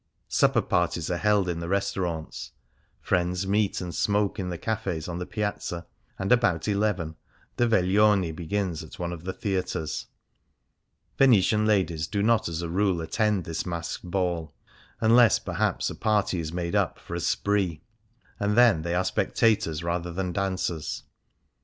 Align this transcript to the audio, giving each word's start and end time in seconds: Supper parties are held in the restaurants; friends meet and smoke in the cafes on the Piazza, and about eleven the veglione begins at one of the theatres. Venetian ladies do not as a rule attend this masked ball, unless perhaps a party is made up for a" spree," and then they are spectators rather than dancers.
Supper 0.29 0.63
parties 0.63 1.11
are 1.11 1.17
held 1.17 1.47
in 1.47 1.59
the 1.59 1.69
restaurants; 1.69 2.53
friends 3.01 3.45
meet 3.45 3.79
and 3.81 3.93
smoke 3.93 4.39
in 4.39 4.49
the 4.49 4.57
cafes 4.57 5.07
on 5.07 5.19
the 5.19 5.27
Piazza, 5.27 5.85
and 6.17 6.31
about 6.31 6.67
eleven 6.67 7.17
the 7.57 7.67
veglione 7.67 8.31
begins 8.35 8.83
at 8.83 8.97
one 8.97 9.13
of 9.13 9.25
the 9.25 9.31
theatres. 9.31 10.07
Venetian 11.19 11.67
ladies 11.67 12.07
do 12.07 12.23
not 12.23 12.49
as 12.49 12.63
a 12.63 12.67
rule 12.67 12.99
attend 12.99 13.43
this 13.43 13.63
masked 13.63 14.03
ball, 14.09 14.55
unless 15.01 15.37
perhaps 15.37 15.91
a 15.91 15.95
party 15.95 16.39
is 16.39 16.51
made 16.51 16.73
up 16.75 16.97
for 16.97 17.13
a" 17.13 17.19
spree," 17.35 17.83
and 18.39 18.57
then 18.57 18.81
they 18.81 18.95
are 18.95 19.05
spectators 19.05 19.83
rather 19.83 20.11
than 20.11 20.31
dancers. 20.33 21.03